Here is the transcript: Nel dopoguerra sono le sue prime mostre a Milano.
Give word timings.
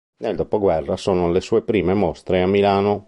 Nel 0.23 0.35
dopoguerra 0.35 0.97
sono 0.97 1.29
le 1.29 1.41
sue 1.41 1.61
prime 1.61 1.93
mostre 1.93 2.41
a 2.41 2.47
Milano. 2.47 2.99